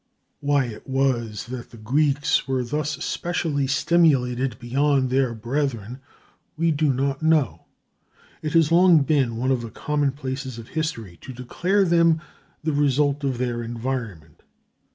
Why 0.39 0.65
it 0.65 0.87
was 0.87 1.45
that 1.51 1.69
the 1.69 1.77
Greeks 1.77 2.47
were 2.47 2.63
thus 2.63 2.93
specially 3.05 3.67
stimulated 3.67 4.57
beyond 4.57 5.11
their 5.11 5.35
brethren 5.35 5.99
we 6.57 6.71
do 6.71 6.91
not 6.91 7.21
know. 7.21 7.65
It 8.41 8.53
has 8.53 8.71
long 8.71 9.03
been 9.03 9.37
one 9.37 9.51
of 9.51 9.61
the 9.61 9.69
commonplaces 9.69 10.57
of 10.57 10.69
history 10.69 11.17
to 11.21 11.33
declare 11.33 11.85
them 11.85 12.19
the 12.63 12.73
result 12.73 13.23
of 13.23 13.37
their 13.37 13.61
environment. 13.61 14.41